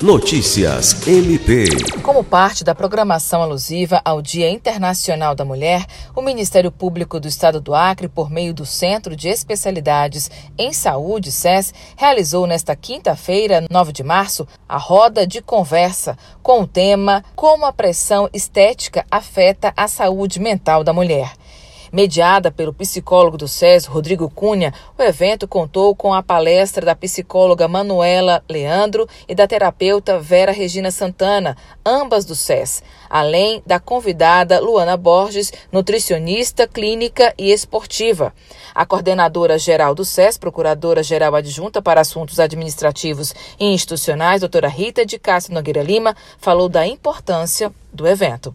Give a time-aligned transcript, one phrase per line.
[0.00, 1.64] Notícias MP.
[2.04, 7.60] Como parte da programação alusiva ao Dia Internacional da Mulher, o Ministério Público do Estado
[7.60, 13.92] do Acre, por meio do Centro de Especialidades em Saúde, SES, realizou nesta quinta-feira, 9
[13.92, 19.88] de março, a roda de conversa com o tema Como a pressão estética afeta a
[19.88, 21.32] saúde mental da mulher.
[21.90, 27.66] Mediada pelo psicólogo do SES, Rodrigo Cunha, o evento contou com a palestra da psicóloga
[27.66, 34.96] Manuela Leandro e da terapeuta Vera Regina Santana, ambas do SES, além da convidada Luana
[34.98, 38.34] Borges, nutricionista clínica e esportiva.
[38.74, 45.18] A coordenadora geral do SES, procuradora-geral adjunta para assuntos administrativos e institucionais, doutora Rita de
[45.18, 48.54] Castro Nogueira Lima, falou da importância do evento.